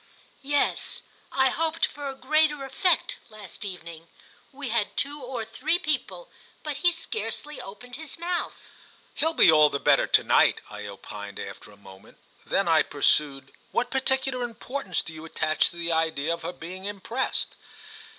"Yes; 0.41 1.03
I 1.31 1.49
hoped 1.49 1.85
for 1.85 2.09
a 2.09 2.15
greater 2.15 2.65
effect 2.65 3.19
last 3.29 3.63
evening. 3.63 4.07
We 4.51 4.69
had 4.69 4.97
two 4.97 5.21
or 5.21 5.45
three 5.45 5.77
people, 5.77 6.31
but 6.63 6.77
he 6.77 6.91
scarcely 6.91 7.61
opened 7.61 7.97
his 7.97 8.17
mouth." 8.17 8.63
"He'll 9.13 9.35
be 9.35 9.51
all 9.51 9.69
the 9.69 9.79
better 9.79 10.07
to 10.07 10.23
night," 10.23 10.59
I 10.71 10.87
opined 10.87 11.39
after 11.39 11.69
a 11.69 11.77
moment. 11.77 12.17
Then 12.47 12.67
I 12.67 12.81
pursued: 12.81 13.53
"What 13.71 13.91
particular 13.91 14.41
importance 14.43 15.03
do 15.03 15.13
you 15.13 15.23
attach 15.23 15.69
to 15.69 15.75
the 15.75 15.91
idea 15.91 16.33
of 16.33 16.41
her 16.41 16.51
being 16.53 16.85
impressed?" 16.85 17.55